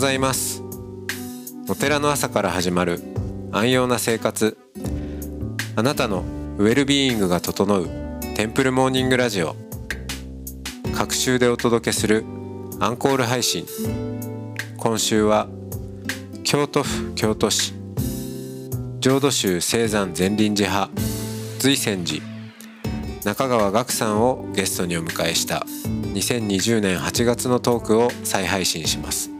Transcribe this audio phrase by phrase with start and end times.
[0.00, 0.62] ございます。
[1.68, 3.02] お寺の朝から始まる
[3.52, 4.56] 安養な生活。
[5.76, 6.24] あなたの
[6.56, 7.86] ウェルビーイングが整う
[8.34, 9.56] テンプルモーニングラジオ。
[10.96, 12.24] 各週でお届けする
[12.80, 13.66] アンコール配信。
[14.78, 15.48] 今週は
[16.44, 17.74] 京都府京都市。
[19.00, 20.90] 浄土宗青山善林寺派。
[21.58, 22.22] 随泉寺。
[23.26, 25.66] 中川岳さんをゲストにお迎えした。
[26.14, 29.39] 2020年8月のトークを再配信します。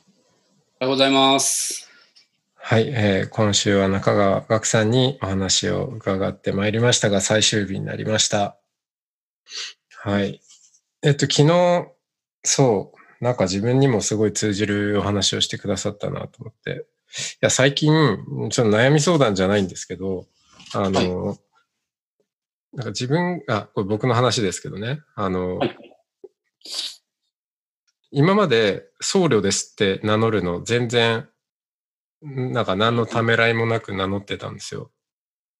[0.81, 1.87] おはようございます。
[2.55, 8.57] はい、えー今週は中川岳さんにお話を伺ってまいりましたが、最終日になりました。
[9.99, 10.41] はい。
[11.03, 11.85] えっと、昨日、
[12.43, 16.87] そう、なんか自分にもすごい通じるお話をしてくださったなと思って。
[17.33, 17.91] いや、最近、
[18.49, 20.25] ちょっと悩み相談じゃないんですけど、
[20.73, 21.37] あの、
[22.73, 25.77] なんか自分、あ、これ僕の話ですけどね、あの、はい
[28.11, 31.29] 今まで僧侶ですって名乗るの全然、
[32.21, 34.91] なんか何のためらいもなく名乗ってたんですよ。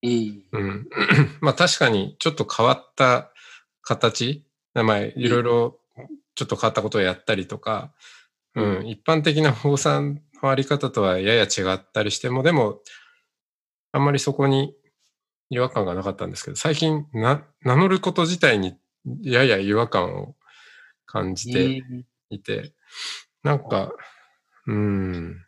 [0.04, 0.44] うん。
[0.52, 0.90] うん。
[1.42, 3.32] まあ確かにちょっと変わった
[3.82, 5.80] 形、まあいろいろ
[6.36, 7.94] ちょっと変わったことをやったりとか、
[8.56, 12.82] う、うん一般的な法産のあり方とはやや違ったりしても、でも、
[13.94, 14.76] あんまりそこに
[15.50, 18.78] 違和感がなかったんですけど、最近な名乗ること自体に
[19.22, 20.36] やや違和感を
[21.06, 21.84] 感じて、
[22.32, 22.74] いて、
[23.44, 23.92] なんか、
[24.68, 25.46] うん、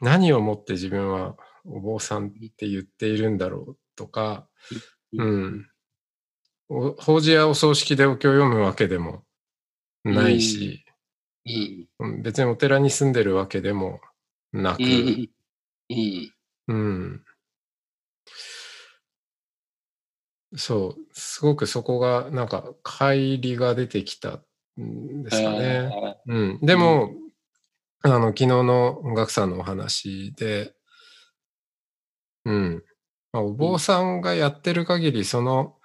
[0.00, 4.48] 何をもって自分はお坊さんって言っているんだろうとか、
[5.12, 5.24] う。
[5.24, 5.66] うん。
[6.68, 9.24] 法事やお葬式でお経を読むわけでも
[10.04, 10.84] ないし、
[12.00, 12.06] うん。
[12.10, 12.22] うん。
[12.22, 14.00] 別にお寺に住んでるわけでも
[14.52, 14.82] なく、
[16.68, 17.24] うん。
[20.56, 24.44] そう、すごくそこがなんか乖離が出てきたん
[24.78, 25.90] ですかね。
[26.26, 27.10] うん、でも、
[28.02, 30.72] あの、昨日の音楽さんのお話で、
[32.44, 32.84] うん。
[33.32, 35.76] まあ、お坊さんがやってる限り、その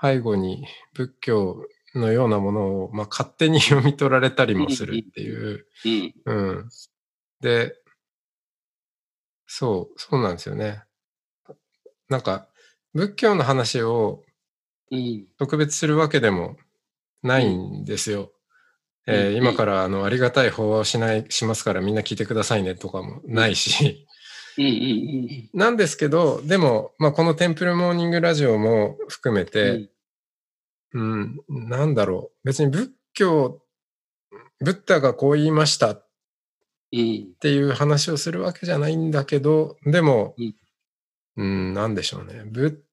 [0.00, 5.66] 背後に仏教のようなものを、まあ、勝手に 読み取られたりもするっていう。
[6.26, 6.48] うん。
[6.48, 6.68] うん。
[7.40, 7.74] で、
[9.46, 10.82] そう、そうなんですよね。
[12.10, 12.48] なんか、
[12.92, 14.22] 仏教の話を
[14.90, 15.26] うん。
[15.38, 16.56] 特別するわけでも
[17.24, 18.30] ないんですよ。
[19.06, 24.06] えーうん今からあのありがたい法話をしないしますからみんな聞いてくださいねとかもないし、
[24.56, 24.64] うん。
[24.64, 25.50] うん。
[25.52, 29.90] なんですけどでも、まあ、このテンプルモーニングラジオも含めて、
[30.94, 33.60] うんなんだろう別に仏教
[34.60, 36.06] ブッダがこう言いましたっ
[36.92, 37.34] うん。
[37.40, 40.54] ていう話をするわけじゃないんだけどでもうん、
[41.36, 42.83] うん、なんでしょうねブッうん。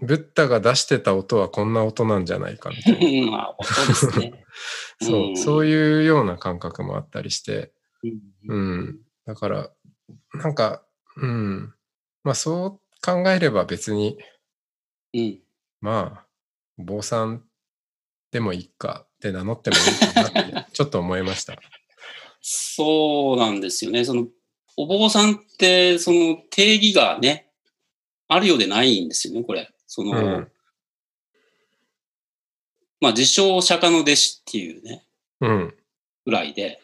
[0.00, 4.44] ブッダが出してた音はこんな音なんじゃないかみたいなそうですね。
[5.36, 7.72] そういうような感覚もあったりして、
[8.48, 8.56] うん。
[8.56, 9.00] うん。
[9.26, 9.70] だから、
[10.34, 10.84] なんか、
[11.16, 11.74] うん。
[12.22, 14.18] まあそう考えれば別に、
[15.12, 15.40] うん。
[15.80, 16.26] まあ、
[16.78, 17.44] お坊さん
[18.30, 21.56] でもいいかって名乗ってもいいかなって、ちょっと思いました。
[22.40, 24.04] そうなんですよね。
[24.04, 24.26] その、
[24.76, 27.51] お坊さんって、その定義がね、
[28.32, 29.70] あるようでないんですよね、これ。
[29.86, 30.48] その、うん。
[33.00, 35.04] まあ、自称釈迦の弟子っていうね、
[35.40, 35.74] うん。
[36.24, 36.80] ぐらいで、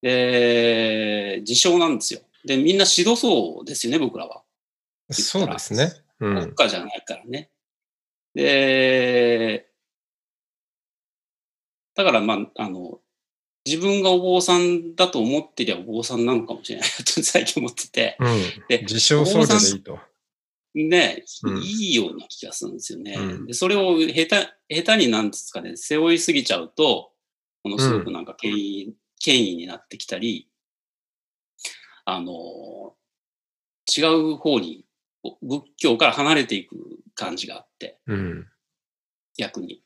[0.00, 2.20] で、自称なんですよ。
[2.44, 4.42] で、みんな指導層ですよね、僕らは。
[5.10, 5.92] そうですね。
[6.20, 6.40] うん。
[6.40, 7.50] 国家じゃないからね。
[8.34, 9.66] で、
[11.94, 13.00] だから、まあ、あの、
[13.66, 18.42] 自分がお坊さんだと思ってりゃお坊さんなのかもしれないと最近思ってて、うん。
[18.68, 19.98] で自称僧侶でいいと。
[20.74, 23.14] ね、うんいいような気がするんですよね。
[23.18, 27.12] うんでそれを下手、下手になんですかね、背負いすぎちゃうと、
[27.64, 30.48] ものすごくなんか権威、権威になってきたり、
[32.04, 32.94] あの、
[33.96, 34.84] 違う方に、
[35.42, 36.76] 仏教から離れていく
[37.14, 38.46] 感じがあって、うん。
[39.36, 39.82] 逆に。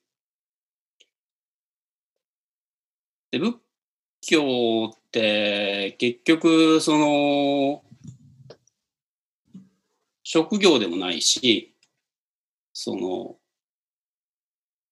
[3.30, 3.56] で、仏
[4.20, 7.82] 教って結局、その、
[10.34, 11.74] 職業でもないし、
[12.72, 13.36] その、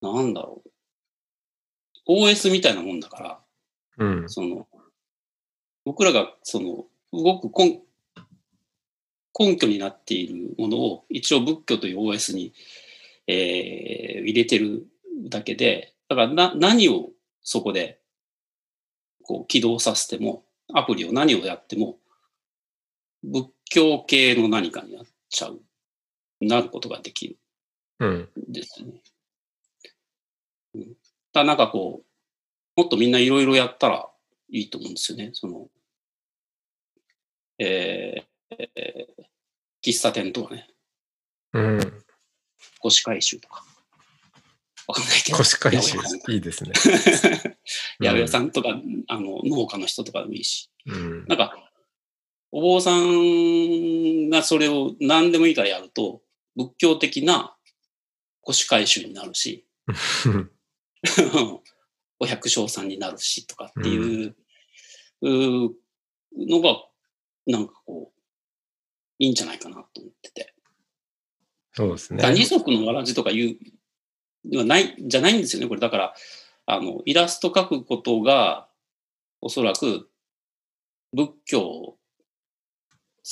[0.02, 0.62] なんだろ
[2.06, 2.12] う。
[2.12, 3.40] OS みたいなもんだか
[3.96, 4.28] ら、うん。
[4.28, 4.68] その、
[5.86, 7.80] 僕らがその動く根
[9.38, 12.52] 根拠になっているものを一応仏教という OS に、
[13.26, 14.88] えー入れてる
[15.30, 17.98] だけで、だからな何をそこで
[19.22, 20.44] こう起動させても、
[20.74, 21.96] アプリを何をやっても、
[23.22, 25.60] 仏教系の何かになっちゃう、
[26.40, 27.38] なることができる
[28.00, 28.28] うん。
[28.48, 29.00] んですね。
[30.74, 30.94] うん、
[31.32, 32.02] だなんかこ
[32.76, 34.08] う、もっとみんないろいろやったら
[34.50, 35.30] いいと思うんですよね。
[35.32, 35.68] その、
[37.58, 39.24] えーえー
[39.82, 40.68] 喫茶店とかね、
[41.54, 42.02] うん。
[42.80, 43.64] 腰回収とか。
[44.86, 45.38] わかんないけど。
[45.38, 45.96] 腰回収。
[46.28, 46.72] いいですね。
[47.98, 48.78] 八百屋さんとか、
[49.08, 50.70] あの、農家の人とかでもいいし。
[50.86, 51.24] うん。
[51.26, 51.70] なんか、
[52.50, 53.08] お坊さん
[54.30, 56.22] がそれを何でもいいからやると、
[56.56, 57.56] 仏教的な
[58.42, 59.66] 腰回収になるし、
[62.18, 64.36] お百姓さんになるしとかっていう、
[65.22, 66.84] のが、
[67.46, 68.20] なんかこう、
[69.18, 70.54] いいんじゃないかなと思ってて。
[71.72, 72.32] そうですね。
[72.32, 73.58] 二足のわらじとかいう
[74.44, 75.80] のはない、じゃないんですよね、これ。
[75.80, 76.14] だから、
[76.66, 78.68] あの、イラスト描くことが、
[79.40, 80.10] おそらく、
[81.12, 81.98] 仏教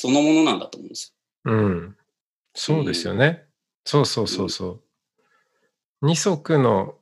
[0.01, 1.13] そのものなんだと思うんです
[1.45, 1.97] うん。
[2.55, 3.47] そうですよね。
[3.85, 4.83] そうそうそうそう。
[6.03, 6.95] 二足の、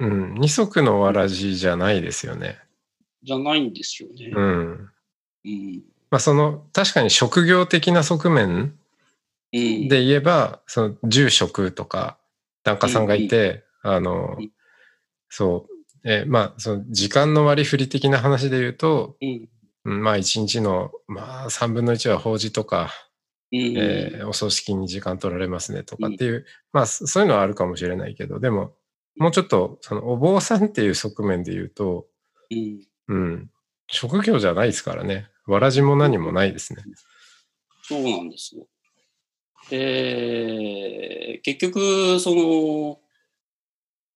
[0.00, 2.46] うん、二足のわらじじゃないですよね。
[2.46, 2.54] よ。
[3.22, 4.32] じゃないんですよね。
[4.34, 4.90] うん。
[5.44, 5.82] うん。
[6.10, 8.74] まあその、確かに職業的な側面
[9.52, 9.88] うん。
[9.88, 12.16] で言えば、その住職とか、
[12.62, 14.50] 檀家さんがいて、あのうん、
[15.28, 19.28] そう、えーまあその時間の割り振り的な話で言うと、うん。
[19.28, 19.48] うん
[19.84, 22.90] まあ一日の、まあ3分の1は法事とか、
[23.52, 23.58] うん。
[23.76, 28.72] えーお葬式に時間取られますねとかっていう、まあそそういうのはあるかもしれないけど、でも、
[29.16, 32.06] もうちょっと、そのお坊さんっていう側面で言うと、
[32.50, 32.80] うん。
[33.08, 33.50] うん、
[33.88, 35.28] 職業じゃないですからね。
[35.46, 36.82] わらじも何もないですね。
[37.82, 38.66] そうなんですよ。
[39.70, 43.00] で、結局、その、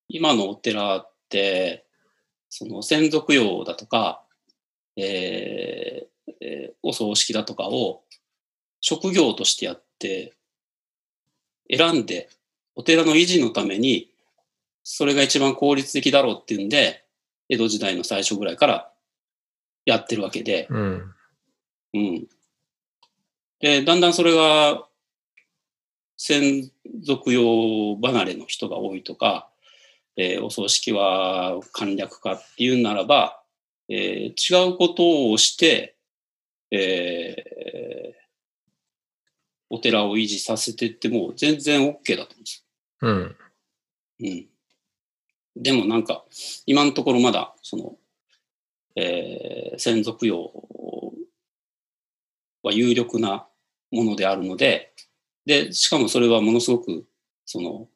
[0.09, 1.87] 今のお寺って、
[2.49, 4.26] その先祖供養だとか、
[4.97, 8.03] えーえーお葬式だとかを
[8.81, 10.35] 職業としてやって、
[11.69, 12.29] 選んで、
[12.77, 14.11] お寺の維持のために、
[14.85, 17.05] それが一番効率的だろうっていうんで、
[17.49, 18.93] 江戸時代の最初ぐらいから
[19.85, 21.15] やってるわけで、うん。
[21.95, 22.29] うん。
[23.59, 24.87] で、だんだんそれが、
[26.17, 26.71] 先
[27.05, 29.51] 祖供養離れの人が多いとか、
[30.17, 33.43] えーお葬式は簡略化っていうならば、
[33.89, 35.97] えー違うことをして、
[36.71, 38.17] えー
[39.69, 42.65] お寺を維持させてっても全然 OK だと思うんです
[43.03, 43.37] うん。
[44.21, 44.47] うん。
[45.57, 46.25] でもなんか、
[46.67, 47.97] 今のところまだ、その、
[48.95, 50.53] えー先祖供養
[52.63, 53.47] は有力な
[53.91, 54.93] ものであるので、
[55.45, 57.05] で、しかもそれはものすごく、
[57.45, 57.89] その、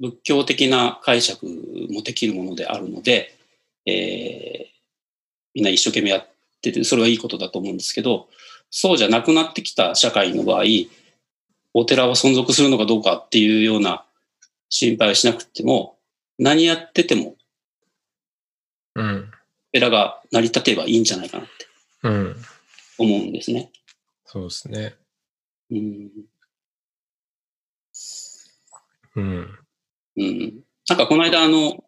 [0.00, 1.46] 仏教的な解釈
[1.90, 3.35] もできるものであるので、
[3.86, 4.76] えー
[5.56, 6.28] みんな一生懸命やっ
[6.60, 8.28] てて、それはいいことだと思うんですけど、
[8.68, 10.64] そうじゃなくなってきた社会の場合、
[11.72, 14.04] お寺は存続するのかどうかっていうような
[14.68, 15.96] 心配をしなくても、
[16.38, 17.36] 何やってても、
[18.96, 19.30] うん。
[19.70, 21.66] お寺が成り立てばいいんじゃないかなって
[22.02, 22.36] うん。
[22.98, 23.70] 思うんですね。
[24.26, 24.94] そうですね。
[25.70, 26.10] うん。
[29.14, 29.58] うん。
[30.16, 30.64] うん。
[30.86, 31.82] なんかこの間あの、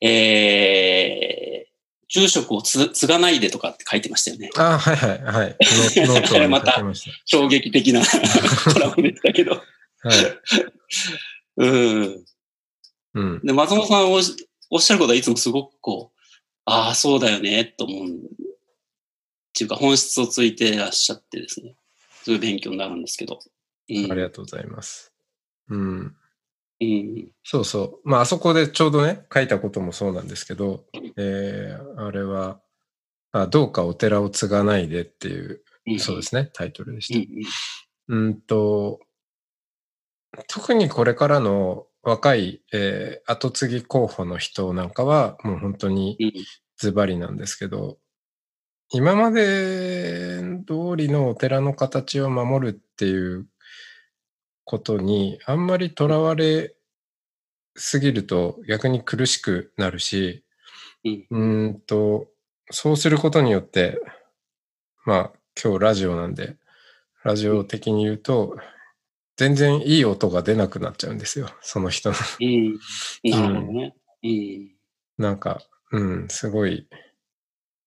[0.00, 1.76] えー、
[2.08, 4.50] 住職をつ継がないでとかって書いてましたよね。
[4.56, 5.56] あはいはいはい。
[5.96, 6.82] ノノートに また
[7.24, 8.00] 衝撃的な
[8.72, 9.56] コラムでしたけど。
[9.56, 10.08] た。
[10.08, 10.38] はい。
[11.58, 12.24] うん。
[13.14, 13.40] うん。
[13.42, 14.36] で、松本さんおっし
[14.70, 16.20] おっしゃることはいつもすごくこう、
[16.64, 18.08] ああ、そうだよね、と思う。
[18.08, 18.10] っ
[19.54, 21.76] ていうか本質をついてらっしゃってですね。
[22.24, 23.40] すごい勉強になるんですけど。
[23.88, 24.12] うん。
[24.12, 25.12] ありがとうございます。
[25.68, 26.16] うん。
[26.80, 27.28] うん。
[27.42, 28.08] そうそう。
[28.08, 30.84] まあ、あそこでちょうどね、書いたこともそうなんですけど、
[31.16, 32.60] えー、あれは、
[33.32, 35.98] あどうかお寺を継がないでっていう、うん。
[35.98, 37.28] そうですね、タイトルでし
[38.08, 38.34] うんた。
[38.34, 39.00] うんと、
[40.48, 46.32] 特にこれからの若い、えー後継ぎ候補の人なんかは、もう本当にうん。
[46.78, 47.98] ズバリなんですけど、
[48.90, 53.46] 今まで通りのお寺の形を守るっていう
[54.66, 56.74] ことにあんまりとらわれ
[57.76, 60.44] すぎると逆に苦しくなるし、
[61.04, 62.26] うんうーんと、
[62.70, 64.00] そうすることによって、
[65.04, 65.32] まあ
[65.62, 66.56] 今日ラジオなんで、
[67.22, 68.58] ラジオ的に言うと、
[69.36, 72.16] 全然いい音が出なくなっちゃうんですよ、その人の。
[72.40, 72.78] うん。
[73.30, 73.94] なるほどね。
[74.24, 74.70] うん。
[75.16, 75.60] なんか、
[75.92, 76.88] うん、すごい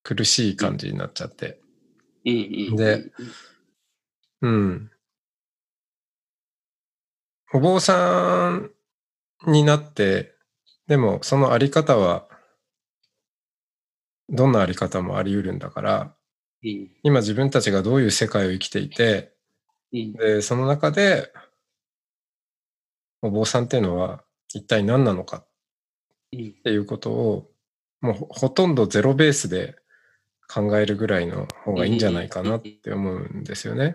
[0.04, 1.60] 苦しい感じになっちゃって。
[2.26, 2.34] うん
[2.70, 2.76] うん。
[2.78, 3.12] で
[4.42, 4.92] うん。
[7.52, 8.72] お坊さん
[9.48, 10.36] になって、
[10.88, 12.28] でもそのあり方は、
[14.30, 16.16] どんなあり方もあり得るんだから、
[16.64, 16.92] うん。
[17.04, 19.34] 今自分たちがどういう世界を生きていて、
[19.92, 20.14] うん。
[20.14, 21.32] で、その中で、
[23.22, 25.44] お坊さんっていうのは一体何なのか
[26.32, 26.56] うん。
[26.60, 27.52] っていうことを、
[28.02, 29.76] もうほほとんどゼロベースで
[30.48, 33.86] 考えるぐらいの方がいいんじゃないかなって思うんですよね。
[33.86, 33.94] うん。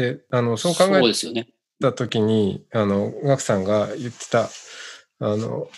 [0.00, 1.46] で、あの、そう考え。
[1.80, 4.48] たときに、あの、ガクさんが言ってた、
[5.18, 5.68] あの、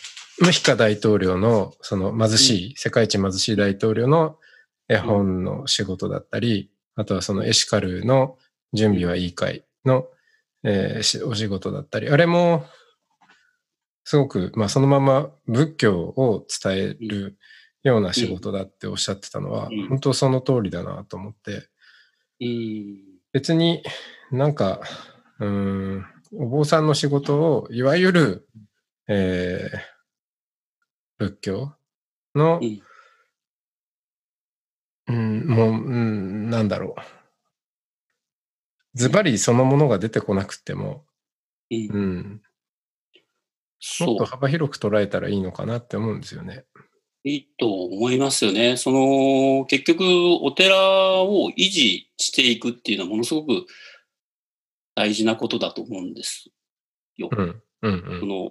[0.40, 4.38] ムヒカ大統領の、その貧しい、世界一貧しい大統領の
[4.88, 8.38] 絵本の仕事だったり、あとはそのエシカルの
[8.72, 10.06] 準備はいいかいの、
[10.64, 12.64] えーしお仕事だったり、あれも、
[14.04, 17.36] すごく、まあそのまま仏教を伝える
[17.82, 21.68] ような仕事だっておっしゃってたのは、うん本当その通りだなと思って、
[22.40, 23.11] うん。
[23.32, 23.82] 別に
[24.30, 24.80] なんか、
[25.40, 28.48] うーん、お坊さんの仕事を、いわゆる、
[29.08, 29.92] えー
[31.18, 31.72] 仏教
[32.34, 32.68] の、
[35.06, 37.00] うん、もう、うん、なんだろう。
[38.94, 41.04] ズバリそのものが出てこなくても、
[41.92, 42.42] うんうん、
[44.00, 44.24] もっと。
[44.24, 46.64] 幅広く捉えたらいいのかなって思うんですよね。
[47.24, 48.76] いいと思いますよね。
[48.76, 50.04] その、結局、
[50.42, 53.66] お寺を維持していくっていうのはものすごく
[54.94, 56.50] 大事なことだと思うんです
[57.16, 57.28] よ。
[57.30, 58.50] うん、うん、その、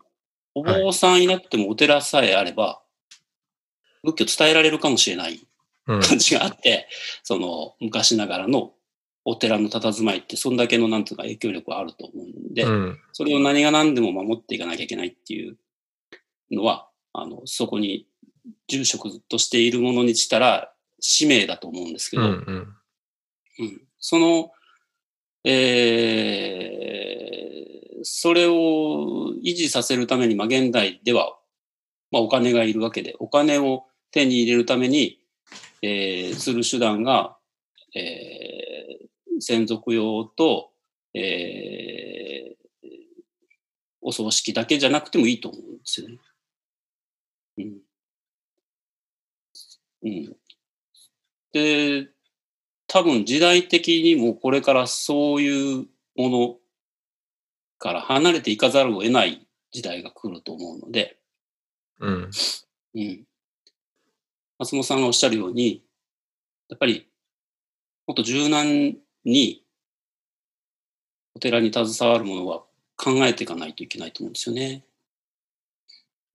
[0.56, 2.82] お坊さんいなくてもお寺さえあれば、
[4.04, 5.46] 仏教伝えられるかもしれない
[5.88, 6.88] うん、うん、感じがあって、
[7.24, 8.74] その、昔ながらの
[9.26, 15.58] お寺の佇まいって、そんだけの、なんていうか、影響力はあると思うんで、うん、それを何が何でも守っていかなきゃいけないっていう
[16.52, 18.08] のは、あの、そこに
[18.68, 22.76] 住職としているものにしたら使命だと思うんですけうん、ど、うん、
[23.60, 24.52] うんその、
[25.44, 27.62] えー
[28.04, 31.38] それを維持させるために、まあ、現代では、
[32.10, 35.20] まあ、お金がいるわけで、お金を手に入れるために、
[35.84, 37.38] えーする手段が、
[37.96, 40.72] えー専属用と、
[41.14, 42.62] えー
[44.02, 46.18] お葬式だけじゃなくてもいいと思うんですよね。
[47.60, 47.78] うん。
[50.04, 50.36] うん。
[51.54, 52.10] で、
[52.88, 56.58] 多分時代的にもこれからそういうもの
[57.78, 61.18] から離れていかざるを得ない時代が来ると思うので、
[62.00, 62.30] うん、
[62.96, 63.24] うん。
[64.60, 65.84] 松本さんがおっしゃるように、
[66.70, 67.08] やっぱり
[68.08, 69.64] もっと柔軟に
[71.34, 72.64] お寺に携わるものは
[72.98, 74.84] 考えていかないといけないと思うんですよね。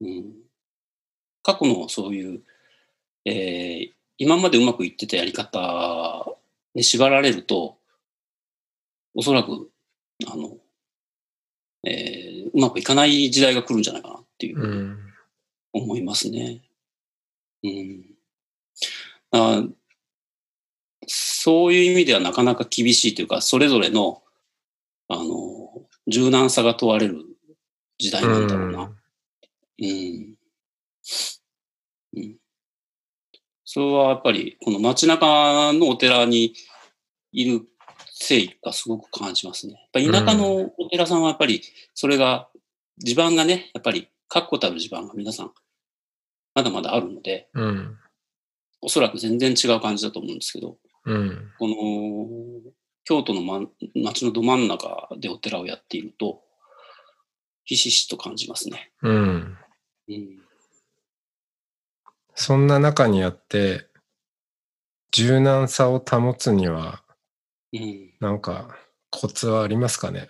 [0.01, 0.33] うん。
[1.43, 2.43] 過去のそういう、
[3.27, 6.39] えー今までうまくいってたやり方
[6.75, 7.77] に縛られると、
[9.15, 9.71] おそらく、
[10.27, 10.57] あの、
[11.85, 14.59] えーうまくいかない時代が来るんじゃないかなっていう。
[14.59, 14.99] うん、
[15.75, 16.63] 思いますね。
[17.63, 18.17] うん。
[19.33, 19.65] あ
[21.07, 24.23] そういう意味ではなかなか厳しいというか、それぞれの、
[25.09, 27.25] あの、柔軟さが問われる
[27.99, 28.91] 時代なんだろうな。
[29.79, 30.35] うん。
[32.17, 32.37] うん。
[33.77, 36.55] それはやっぱり、この街中のお寺に
[37.31, 39.75] いる誠意がすごく感じますね。
[39.93, 41.61] やっぱ田舎のお寺さんはやっぱり、
[41.93, 42.49] それが、
[42.97, 45.53] 地盤がね、やっぱり確固たる地盤が皆さん、
[46.55, 47.99] まだまだあるので、うん、
[48.81, 52.73] おそらく全然違う感じだと思うんですけど、うん、この、
[53.05, 53.61] 京都の、ま、
[53.95, 56.41] 街のど真ん中でお寺をやっていると、
[57.65, 58.91] ひしひしと感じますね。
[59.03, 59.59] うん。
[60.09, 60.46] うん。
[62.37, 63.87] そんな中にあって、
[65.11, 67.03] 柔軟さを保つには、
[67.73, 68.13] うん。
[68.21, 68.77] なんか
[69.11, 70.29] コツはありますかね？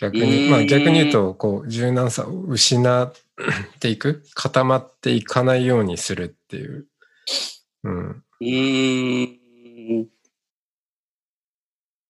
[0.00, 3.12] 逆に、んまあ逆に言うと、こう、柔軟さを失っ
[3.80, 6.86] ていく 固まっていかないようにするっていう。
[7.84, 8.08] うん。
[8.10, 9.22] うー
[10.02, 10.08] ん。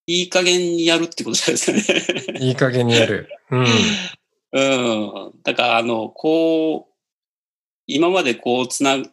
[0.06, 2.40] いい加減にやるってことじゃないですかね。
[2.40, 3.28] いい加減にやる。
[3.50, 3.66] うん。
[4.52, 5.32] うん。
[5.42, 6.97] だから、あの、こう、
[7.88, 9.12] 今までこう、つな、伝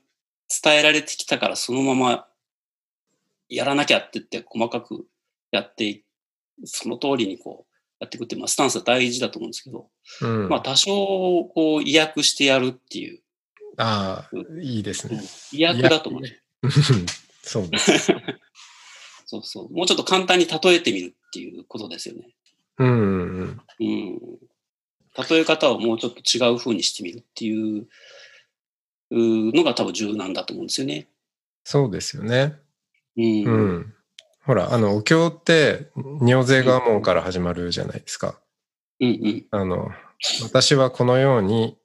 [0.79, 2.27] えられてきたから、そのまま
[3.50, 5.08] やらなきゃって言って、細かく
[5.51, 6.03] やってい、
[6.65, 9.88] その通りにこう、やっていくってまあ、スタンスは大事だと思うんですけど、
[10.22, 10.50] うん。
[10.50, 13.22] まあ、多少、こう、意訳してやるっていう、
[13.77, 15.22] ああ、いいですね。
[15.51, 16.22] 意訳だと思う。
[16.22, 16.72] うん
[17.46, 18.12] そうです。
[19.27, 19.74] そうそう。
[19.74, 22.29] もうちょっと簡単に例えてみるっていうことですよね。
[22.79, 23.62] うんうんうん。
[23.79, 24.20] うん。
[25.29, 27.88] 例え方をもうちょっと違う風にしてみるっていうう
[29.12, 31.08] のが多分重要なんだと思うんですよね。
[31.64, 32.56] そうですよね。
[33.18, 33.24] うん。
[33.24, 33.94] ううんん。
[34.46, 35.90] ほら、あの、お経って、
[36.22, 38.40] 尿税が門から始まるじゃないですか。
[39.00, 39.90] うんあの、
[40.44, 41.78] 私はこのように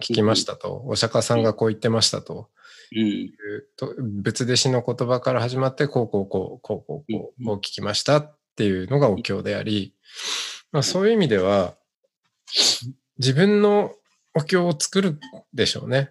[0.00, 2.48] 聞きましたと、お釈迦さんがこう言ってましたと
[2.94, 4.22] うん。
[4.22, 9.94] 仏弟子の言葉から始まって、こうこうこう、こうこうこう、うんこう聞きましたっていうのがお経であり、
[10.72, 11.74] まあそういう意味では、
[13.18, 13.92] 自分の
[14.34, 15.18] お経を作る
[15.52, 16.10] でしょうね。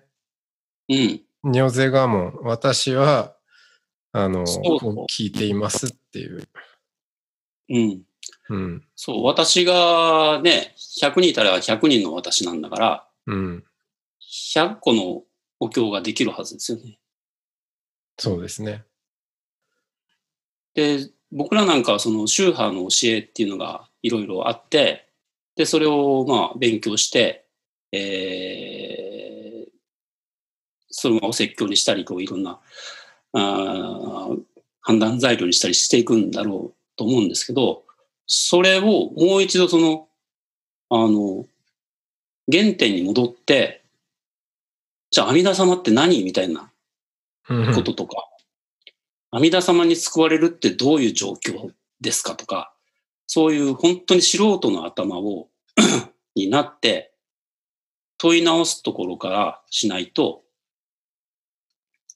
[0.90, 1.22] うん。
[1.54, 3.36] 尿税が門、私は、
[4.12, 6.48] あの、そうそう聞いていますっていう。
[7.70, 8.02] うん。
[8.50, 8.84] うん。
[8.96, 13.64] そう、私がね、100人いたら100人の私なんだから、うん。
[14.22, 15.24] 100個の
[15.60, 17.00] お経ができるはずですよね。
[18.18, 18.84] そうですね。
[20.76, 25.10] で、僕らなんかはその宗派の教えっていうのがいろいろあって、
[25.56, 27.46] で、それをまあ勉強して、
[27.92, 28.83] えー、
[31.04, 32.60] そのままお説教にしたり、こういろんな、
[33.34, 34.40] あー
[34.80, 37.84] 判断材料にしたりしていくんだろうと思うんですけど、
[38.26, 40.08] それをもう一度その、
[40.90, 41.46] あの、
[42.50, 43.84] 原点に戻って、
[45.12, 46.72] じゃあ阿弥陀様って何みたいな
[47.50, 47.76] うん。
[47.76, 48.26] こととか、
[49.32, 52.74] 阿弥陀様に救われるってどういう状況ですかとか、
[53.28, 55.50] そういう本当に素人の頭を
[56.36, 57.14] になって
[58.18, 60.43] 問い直すところからしないと、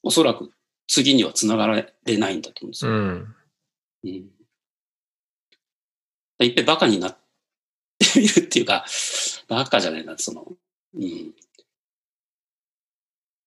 [0.02, 0.52] おそらく
[0.86, 2.92] 次にはつながれないんだと思うんですよ。
[2.92, 3.34] うん。
[4.04, 4.10] うん。
[6.40, 7.18] いっぺんバカになっ
[7.98, 8.86] てみるっていうか、
[9.48, 10.56] バカじゃないな、その、
[10.94, 11.34] うん。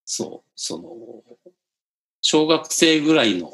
[0.05, 1.51] そう、その、
[2.21, 3.51] 小学生ぐらいの、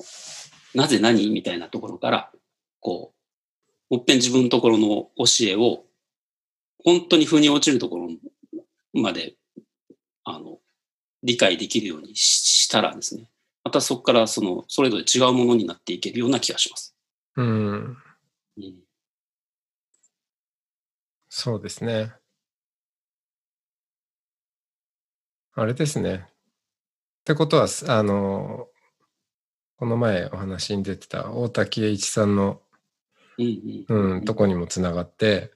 [0.74, 2.32] なぜ何みたいなところから、
[2.80, 3.14] こ
[3.90, 5.86] う、もっぺん自分のところの教えを、
[6.84, 8.10] 本当に腑に落ちるところ
[8.94, 9.36] まで、
[10.24, 10.60] あの、
[11.24, 13.30] 理解できるようにししたらですね、
[13.64, 16.96] またそこからその、それぞれ違うものになっていけるような気がします。
[17.36, 17.98] うん。
[18.58, 18.74] うん
[21.30, 22.14] そうですね。
[25.54, 26.26] あれですね。
[26.26, 26.30] っ
[27.26, 28.70] てことは、あの、
[29.78, 32.62] この前お話に出てた大滝栄一さんの、
[33.38, 35.52] うんうんうん、とこにもつながって、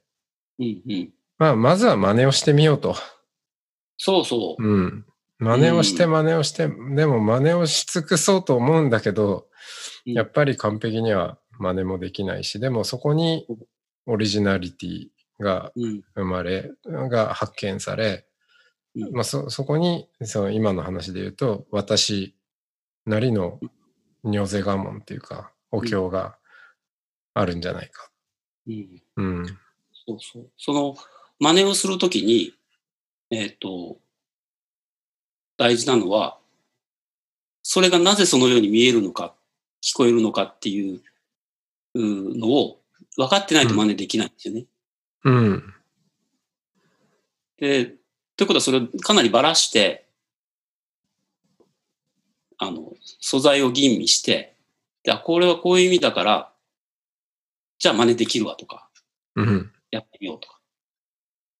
[0.60, 2.95] うんうんまあ、まずは真似をしてみようと。
[3.97, 4.63] そうそう。
[4.63, 5.06] うん。
[5.41, 9.47] 真似をしてうん真似をして、でも真似をし尽くそうと思うんだけど、
[10.06, 13.45] うんやっぱり完璧には真似もできないし、でもそこに
[14.08, 15.08] オリジナリティ
[15.39, 18.25] がうん生まれ、が発見され、
[18.95, 22.36] うんまあ、そそこにその今の話で言うと私
[23.06, 23.60] なりの
[24.23, 26.38] 尿税我門っていうかお経が
[27.34, 28.10] あるんじゃないか。
[28.67, 29.45] うんうん。
[30.06, 30.49] そうそう。
[30.58, 30.95] その
[31.39, 32.54] 真似をするときに、
[33.32, 33.97] えっ、と、
[35.62, 36.39] 大事なのは、
[37.62, 39.36] それがなぜそのように見えるのか、
[39.80, 41.04] 聞こえるのかっていう
[41.93, 42.82] うのを
[43.15, 44.65] 分かってないと真似できないんですよね。
[45.24, 45.74] うん。
[47.60, 47.86] で、
[48.38, 50.08] ということはそれをかなりばらして、
[52.58, 54.56] あの、素材を吟味して、
[55.04, 56.54] で、あこれはこういう意味だから、
[57.78, 58.89] じゃあ真似できるわとか、
[59.36, 59.71] うん。
[59.91, 60.60] やってみようとか。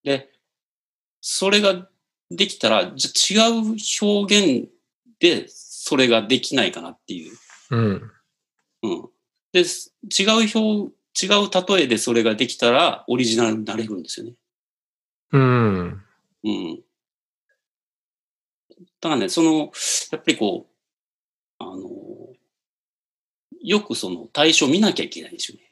[0.03, 0.31] で、
[1.21, 1.87] それが
[2.31, 4.69] できたら、じゃあ違う表現
[5.19, 7.37] でそれができないかなっていう。
[7.71, 8.11] うん。
[8.83, 9.09] うん。
[9.51, 14.33] で、す違う表、違う例えでそれができたらオリジナルになれるんですよね。
[15.33, 16.03] うん。
[16.43, 16.75] うん。
[19.01, 19.71] だからね、その、
[20.11, 20.67] やっぱりこ
[21.59, 21.81] う、あの、
[23.61, 25.71] よくその対象を見なきゃいけないんですよね。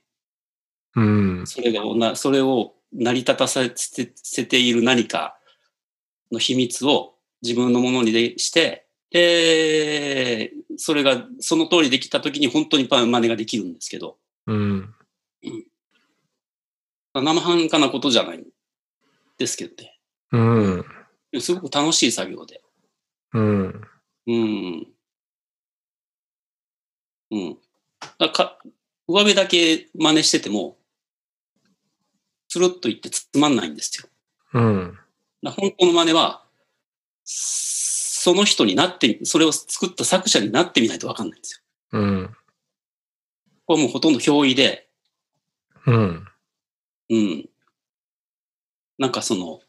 [0.96, 1.02] う
[1.42, 1.48] ん。
[1.48, 5.39] それがな、それを成り立たせせている何か
[6.32, 14.96] の秘密を自分のものにでして、で、それがその通りできたときに本当にパン真似ができるんですけど、うん。
[17.14, 18.46] 生半可なことじゃないん
[19.38, 20.00] ですけどね。
[20.32, 21.42] うん。
[21.42, 22.62] すごく楽しい作業で。
[23.34, 23.82] うん。
[24.28, 24.88] うん。
[27.32, 27.58] うん。
[28.18, 28.60] だか
[29.08, 30.78] 上辺だけ真似してても、
[32.48, 34.10] つるっと言ってつまんないんですよ。
[34.54, 34.99] うん。
[35.44, 36.44] だ本当の真似は、
[37.24, 42.00] その人になって、それを作った作者になってみないとわかんないんですよ。
[42.00, 42.36] うん。
[43.66, 44.90] これはもうほとんど表意で、
[45.86, 46.28] うん。
[47.10, 47.50] うん。
[48.98, 49.62] なんかその、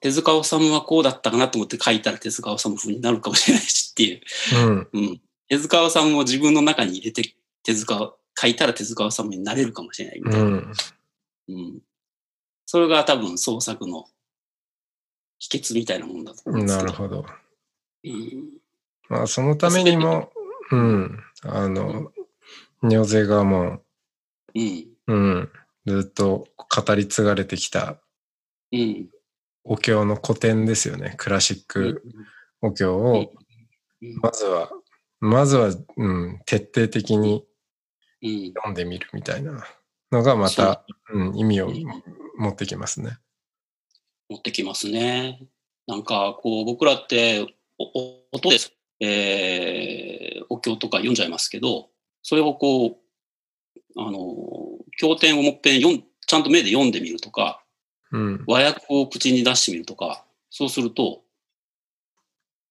[0.00, 4.20] 手塚治虫はこうだったかなと思って書いたら手塚治虫風になるかもしれないしっていう。
[4.66, 4.88] うん。
[4.92, 5.20] うん。
[5.48, 10.46] 手塚治虫も自分の中に入れて、手塚を書いたら手塚治虫になれるかもしれないみたいな。
[10.46, 10.72] うん。
[11.48, 11.80] うん。
[12.70, 14.04] それが多分創作の
[15.40, 16.92] 秘訣みたいなもんだと思うんですけど。
[16.92, 17.26] なるほど。
[18.04, 18.44] うん、
[19.08, 20.30] まあ、そのためにも、
[20.70, 22.12] うん、あの、
[22.84, 23.80] 尿税がも
[24.54, 25.50] うん、う、うん、
[25.84, 27.96] ずっと語り継がれてきた
[28.70, 29.08] うん。
[29.64, 31.14] お経の古典ですよね。
[31.16, 32.04] クラシック
[32.62, 33.32] お経を、
[34.00, 34.16] うん。
[34.22, 34.70] まずは、
[35.18, 37.44] まずは、うん、徹底的に
[38.22, 39.66] うん、読んでみるみたいな
[40.12, 43.18] のがまた、うん、意味をうん持ってきますね。
[44.30, 45.40] 持ってきますね。
[45.86, 48.56] なんかこう僕らって音で、
[49.00, 51.90] えーお経とか読んじゃいますけど
[52.22, 52.96] それをこう
[53.96, 54.18] あの
[54.98, 57.62] 経典をもっぺん読んちゃんと目で読んでみるとか
[58.10, 58.44] うん。
[58.46, 61.22] 和訳を口に出してみるとかそうすると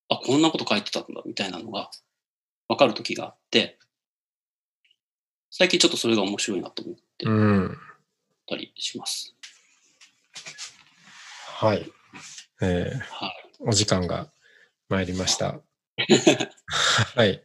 [0.10, 1.90] あこんなこと書いてたんだみたいなのが
[2.68, 3.78] 分かる時があって
[5.52, 7.78] 最近ちょっとそれが面白いなと思っうん。
[8.48, 9.36] たりします。
[11.60, 11.92] はい。
[12.62, 14.32] えーはいお時間が
[14.88, 15.60] 参りました。
[17.16, 17.34] はい。
[17.34, 17.40] い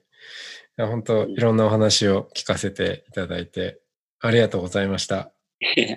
[0.77, 3.81] や本当いろんなお話を聞かせていただいて
[4.21, 5.17] ありがとうございました。
[5.19, 5.33] あ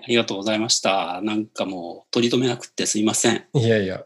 [0.07, 1.21] りがとうございました。
[1.21, 3.47] なんかもう取り留めなくってすいません。
[3.53, 4.03] いやいや、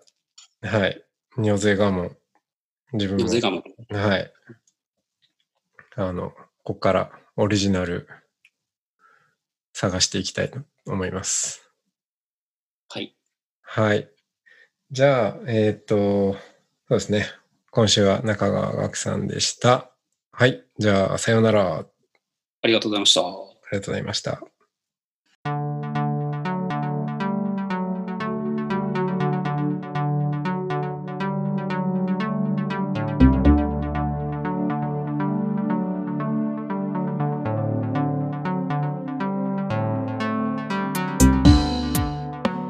[0.62, 1.02] はい。
[1.38, 2.12] 尿税がも
[2.92, 4.34] 自分も、ぜがもはい。
[5.96, 6.32] あの、
[6.64, 8.10] ここからオリジナル
[9.72, 11.61] 探していきたいと思います。
[13.74, 13.88] はい。
[13.88, 14.10] はい。
[14.92, 16.38] じゃあ、えっ、と、そ
[16.90, 17.26] うですね。
[17.70, 19.92] 今週は中川岳さんでした。
[20.34, 20.66] はい。
[20.78, 21.78] じゃあ、さようなら。
[21.78, 21.86] あり
[22.64, 23.22] ありがとうございました。
[23.22, 23.28] が
[23.72, 24.42] とうございました。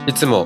[0.06, 0.46] いつも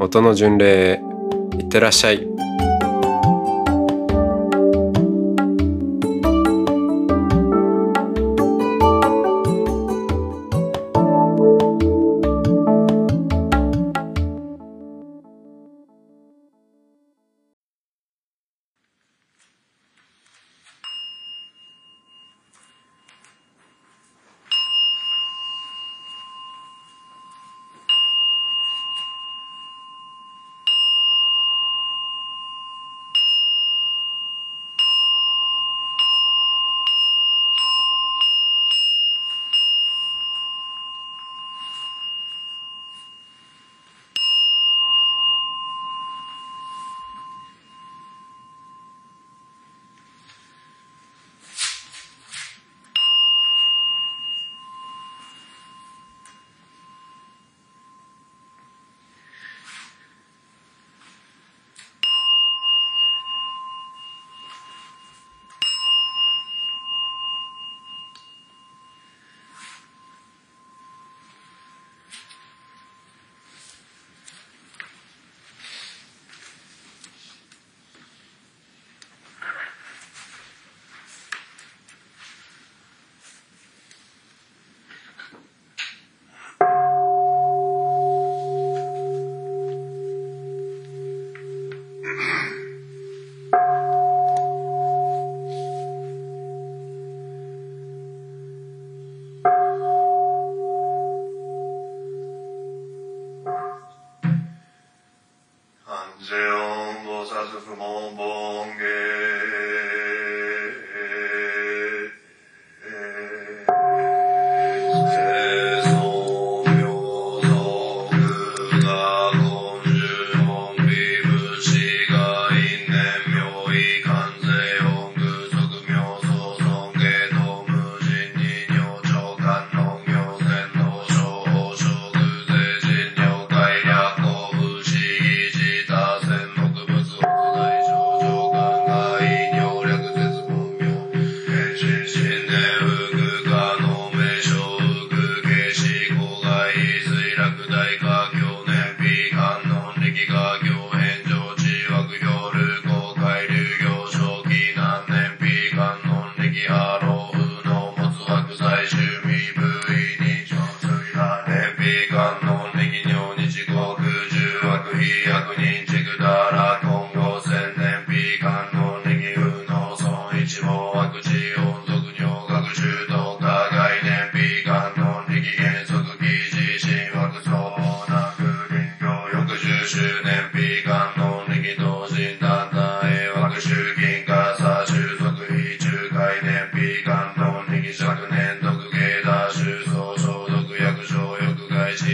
[0.00, 1.02] 音の巡礼へ
[1.58, 2.37] いってらっしゃい。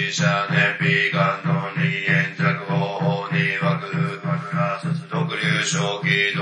[0.04, 2.76] シシャネピガンの二円弱方
[3.24, 6.33] 法にわくる、マグラス独流正気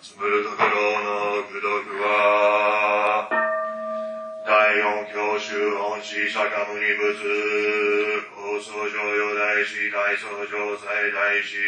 [0.00, 0.70] 積むところ
[1.02, 3.26] の愚毒は、
[4.46, 7.18] 第四教習本師釈迦無二仏、
[8.30, 11.58] 高僧上用大師、大僧上最大師、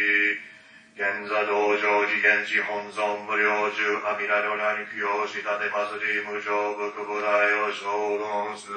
[0.94, 7.34] 現座道場次元地本尊無量中阿弥陀如来に供養し立てますり無常仏菩提
[7.66, 8.70] を称論す。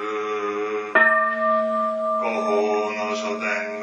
[2.18, 3.73] ご法の書店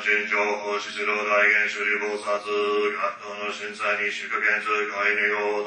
[0.00, 1.68] 神情報出老大元
[2.00, 2.40] 菩薩、
[3.44, 4.10] の震災に
[4.64, 4.88] 通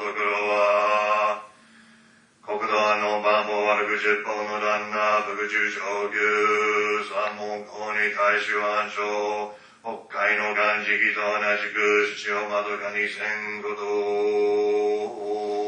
[0.02, 1.46] ところは、
[2.42, 5.78] 国土案の番号悪く十方の旦那、福中昇
[6.10, 6.18] 級、
[7.14, 9.54] 三門公に大衆暗症、
[9.86, 15.63] 北海の岩石と同じく、獅をまどかにせんこと、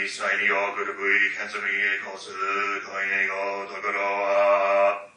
[0.00, 1.68] 一切によくるくいけつみ
[2.00, 2.88] こすとい
[3.28, 5.12] ごところは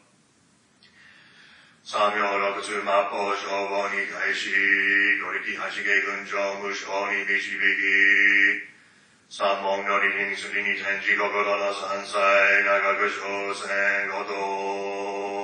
[1.80, 4.52] 三明六通末法消防に対し
[5.24, 8.68] 五力八芸群長無償に導き
[9.32, 12.20] 三門より品すりに天地心の三歳
[12.68, 13.72] 長く挑戦
[14.12, 15.43] ごと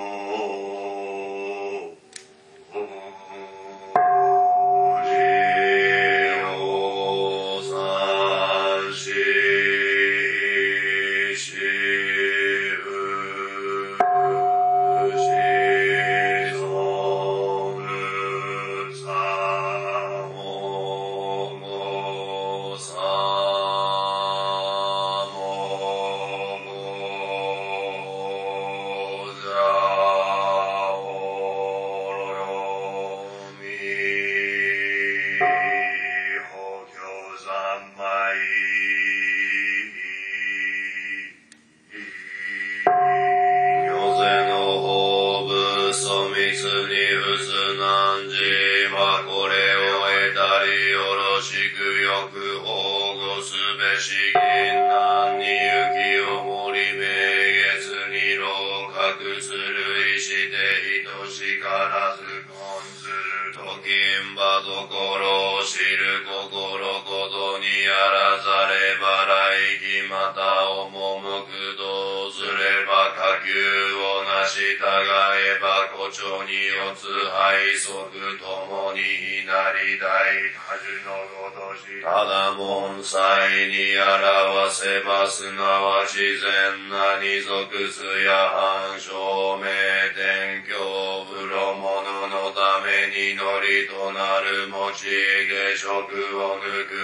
[93.21, 95.93] 祈りとなる持ち下食
[96.41, 96.97] を抜く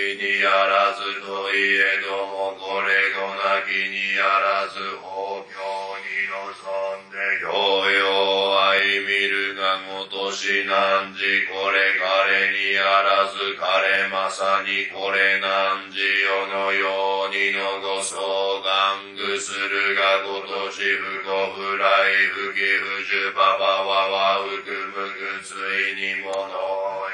[0.00, 5.87] いにあらずといえどもこれごなきにあらず法教
[6.28, 21.88] んで教養愛見るがごとしなんじこれ彼にあらず彼まさにこれなんじ世のようにのご相願ぐするがごとし不幸不来
[22.36, 27.08] 不義不樹パパはわうくむくついにもの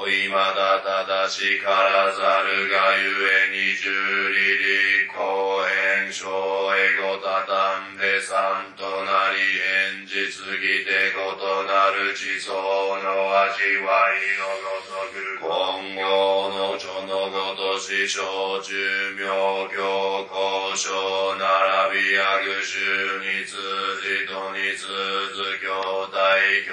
[0.00, 5.60] おいまだただしからざるがゆえに十里立公
[6.00, 6.26] 演小
[6.72, 9.44] エゴたたんで三となり
[10.00, 11.20] 演じすぎて異
[11.68, 18.24] なる地層の味わいのごとく今後の書のごとし小
[18.64, 18.72] 寿
[19.12, 19.28] 命
[19.76, 22.80] 教交渉並びやぐ衆
[23.20, 23.60] に通
[24.00, 24.88] じとに通
[25.36, 26.16] ず兄弟
[26.64, 26.72] 教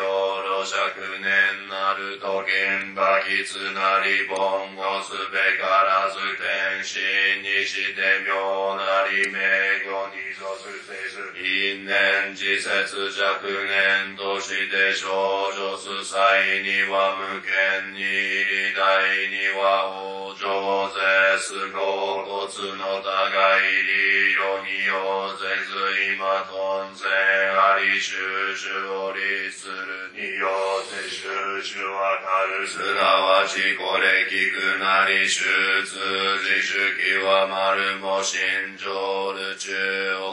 [0.63, 4.37] 路釈年なる時と現場きつなり凡
[4.77, 9.41] 語すべからず天心にして妙なり名
[9.89, 12.69] 語に属せず因年自節
[13.17, 20.45] 若年として少女す際には無権に入り大には往生
[20.93, 28.13] ぜすご骨の互い理路に応ぜず今頓然あり収
[28.53, 30.47] 集を立するによ
[30.81, 31.25] って収
[31.63, 38.37] 集わかるすなわちこれきくなり出自主記は丸も心
[38.75, 38.91] 情
[39.33, 39.71] る中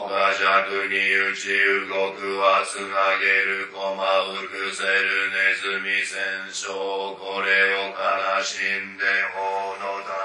[0.03, 1.47] 岡弱に打ち
[1.87, 6.19] 動くはつなげる駒うくせるネズミ戦
[6.51, 6.75] 勝
[7.15, 10.18] これを悲しんで法のた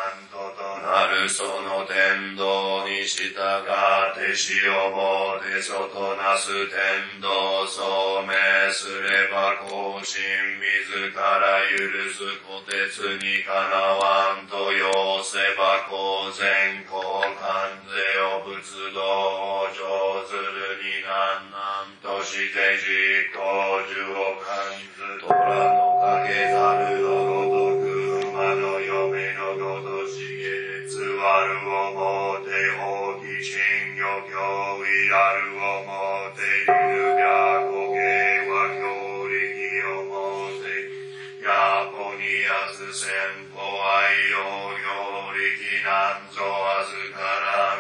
[0.85, 8.28] なるその天道に従って死をもて外なす天道聡明
[8.68, 14.93] すれば更新自ら許す虎鉄にかなわんと要
[15.24, 17.01] せば公然公
[17.41, 23.41] 関税を仏道を上ずるになんなんとして実行
[23.89, 27.34] 樹を感ず虎の影ざるの
[31.24, 32.52] げつわるをもて
[32.84, 33.56] おき珍
[33.96, 34.36] 魚教
[34.84, 39.40] 威あるをもて犬が焦げは強力
[39.88, 40.68] をもて
[41.40, 43.08] やぽにやす先
[43.56, 43.72] 方愛
[44.36, 44.36] 用
[44.76, 45.48] 領力
[45.80, 47.73] なんぞあずから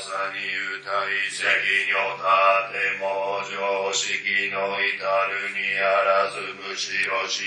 [0.00, 0.40] さに
[0.80, 7.44] 歌い責女たても常識の至るにあらずむしろ白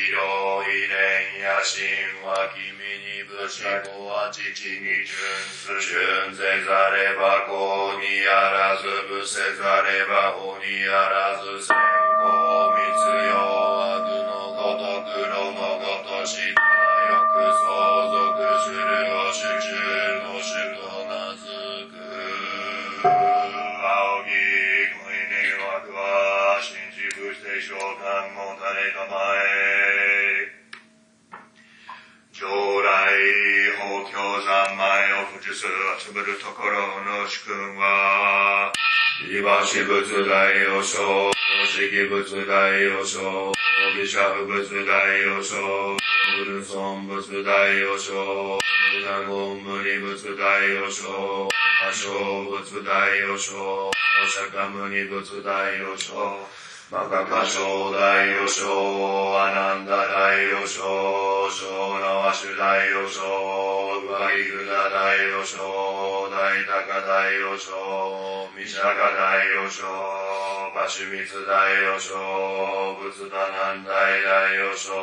[0.61, 1.81] い蓮や神
[2.21, 5.17] は君にぶし子は父に純
[5.49, 18.02] す純ぜざれば子にあらずぶせざれば子にあらず先行密用悪のごとくろのごとしたらよく相続
[32.33, 32.49] 将
[32.81, 33.13] 来
[33.79, 35.65] 法教三昧を不術
[35.99, 38.73] 集めるところの主君は
[39.31, 41.31] いわし仏大王将
[41.65, 43.53] 式仏大王将
[43.95, 45.55] ビシャフ仏大王将
[46.41, 48.59] ウルソン仏大王将ウ
[49.05, 51.47] ダゴンムニ仏大王将
[51.85, 52.09] 阿生
[52.49, 52.91] 仏大
[53.29, 53.91] 王将
[54.27, 55.51] 釈迦牟尼仏大
[55.83, 56.13] 王将
[56.93, 61.65] マカカ小大王将アナンダ大王将小
[61.97, 63.17] ナワシュ大王将
[64.13, 65.57] バギグダ大王将
[66.29, 67.73] 大高大王将
[68.53, 69.89] ミシャカ大王将
[70.77, 72.13] バシュミツ大王将
[73.01, 74.93] 仏ダナン大大王将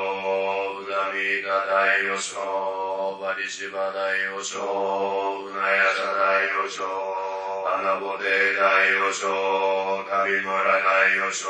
[0.78, 7.30] ブダミーダ大王将バリシバ大王将ウナヤサ大王将
[7.61, 8.24] 穴ぼて
[8.56, 11.48] 大王将、旅村大王将、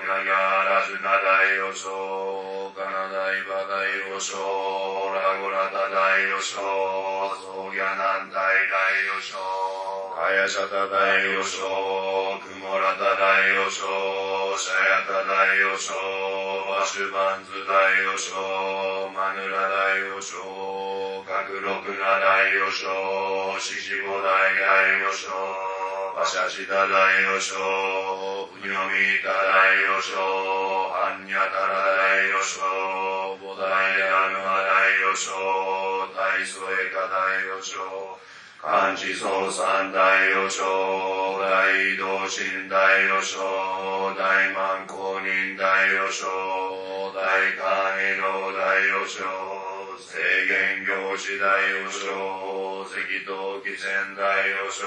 [0.00, 3.84] にゃぎゃらずな大王将、かな大場大
[4.16, 4.36] 王将、
[5.12, 6.56] ラゴラタ大王将、
[7.36, 8.80] そうぎゃなん大大
[9.12, 9.36] 王将、
[10.16, 13.84] かやしゃた大王将、くもらた大王将、
[14.56, 17.76] しゃやた大王将、わしゅばんず大
[18.08, 18.32] 王将、
[19.12, 20.40] まぬら大王将、
[21.36, 25.28] かくろくな大王将、ししぼ大大王将、
[26.16, 26.96] わしゃした大
[27.28, 27.52] 王将、
[28.56, 37.84] ふにょみた大王将、はんにゃたら大王将、ぼ大やぬま大王将、大そえか大王将、
[38.64, 42.80] 漢字総三大王将、大道神大
[43.12, 44.24] 王将、大
[44.56, 45.68] 満公認大
[46.00, 46.24] 王将、
[47.12, 47.20] 大
[47.60, 52.00] 官への大王将、制限行事大王将、
[52.84, 53.32] 赤道
[53.64, 54.84] 貴前大王将、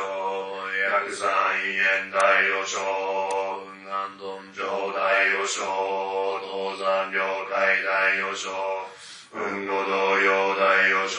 [0.70, 1.28] 薬山
[1.66, 4.22] 院大王将、雲安頓
[4.54, 4.60] 上
[4.94, 5.02] 大
[5.34, 5.66] 王将、
[6.46, 7.18] 東山領
[7.50, 7.90] 海大
[8.22, 8.54] 王将、
[9.34, 10.28] 雲後道陽
[10.60, 10.62] 大
[10.94, 11.18] 王将、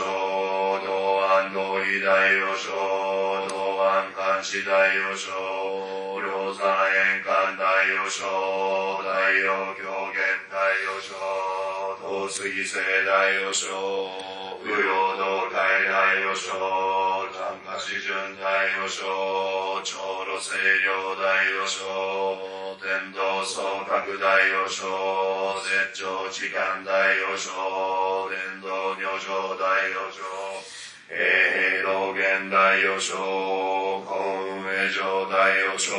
[0.87, 0.89] 道
[1.27, 5.35] 安道理大王将、道安監視大王将、
[6.23, 6.63] 両山
[6.95, 7.65] 円環大
[7.97, 8.23] 王将、
[9.03, 11.70] 大陽狂言大王将、
[12.31, 13.69] 東杉聖大王将、
[14.63, 16.47] 不陽道海大王将、
[17.35, 18.47] 丹下四順大
[18.79, 19.03] 王将、
[19.83, 21.27] 長路清涼大
[21.59, 21.83] 王将、
[22.79, 24.87] 天道総閣大王将、
[25.65, 27.51] 絶頂時間大王将、
[28.31, 29.67] 天道女上大
[29.97, 30.23] 王将、
[31.09, 33.19] 平道元大王将、
[34.63, 35.91] 本上上大王将、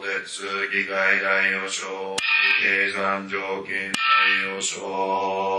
[0.00, 0.42] 鉄
[0.72, 2.16] 議会大王将、
[2.62, 4.00] 経山上金大
[4.48, 5.49] 王将、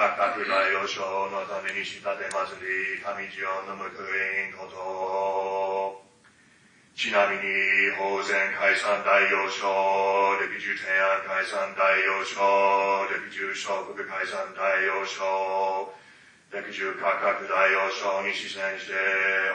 [0.00, 6.00] 八角大王将のために仕立て祭り、上地をのむくいんこと。
[6.96, 7.44] ちなみに、
[8.00, 11.84] 法然解散大王将、歴中天安解散大
[12.16, 12.40] 王将、
[13.12, 15.92] 歴中小国解散大王将、
[16.48, 18.96] 歴中価格大王将に視線して、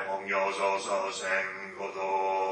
[0.05, 1.25] 本業造創戦
[1.73, 2.44] こと。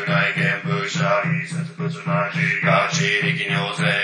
[0.00, 3.99] 料空内見部者理説物内地学士力尿税交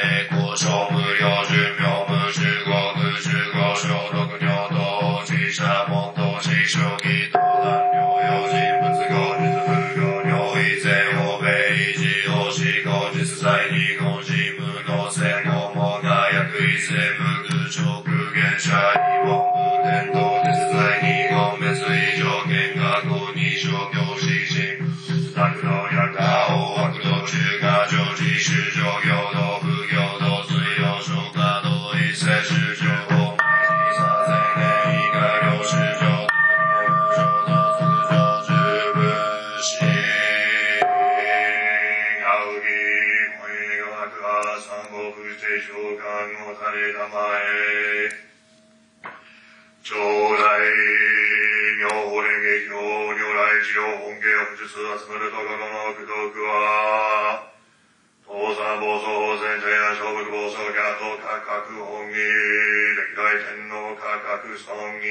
[63.47, 65.07] 天皇価格尊義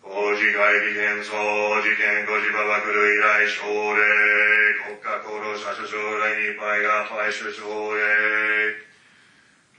[0.00, 1.36] 工事会議変装
[1.82, 4.00] 事件五次馬爆類来奨励。
[4.88, 7.60] 国家功労者首相来にパイがパイ首奨
[7.92, 8.72] 励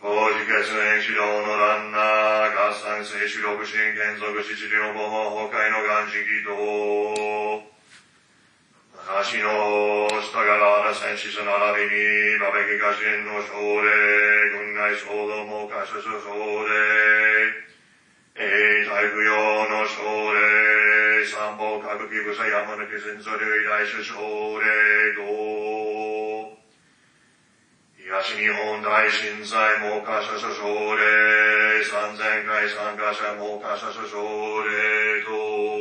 [0.04, 0.06] 当
[0.38, 7.66] 時決年指導のランナー合算性主力神剣属死治療母崩壊の元時期と
[9.18, 9.91] 足の
[10.94, 13.88] 戦士並びに馬べき家臣の奨励
[14.52, 16.12] 軍外衝動も過失奨
[16.68, 17.72] 励
[18.36, 18.44] 永
[18.84, 19.32] 在不要
[19.72, 20.04] の奨
[20.36, 24.20] 励三宝歌舞伎武者山抜き戦争類大首奨
[24.60, 26.60] 励と
[27.96, 34.20] 東日本大震災猛火者諸奨励三千回参加者猛火者諸奨
[34.68, 35.81] 励と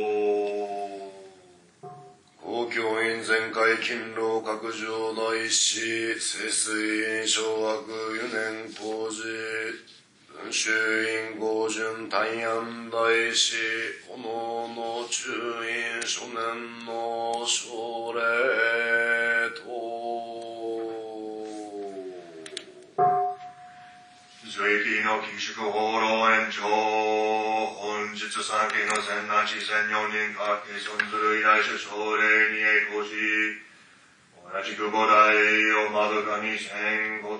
[2.73, 7.83] 教員全会勤労閣上大師清水院小学
[8.15, 9.23] 4年工事
[10.41, 10.69] 文集
[11.03, 13.57] 院合順大安大師
[14.07, 14.23] 炎
[14.69, 15.31] の中
[15.67, 18.21] 院初年の奨励
[19.65, 19.90] と
[24.51, 28.43] 随記の寄宿放浪延長本日先
[28.83, 33.15] の千那地千四人各家尊ずる依頼者奨励に栄光し
[34.43, 37.39] 同じく五代をまどかにせんこ